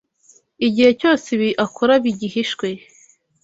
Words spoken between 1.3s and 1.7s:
ibibi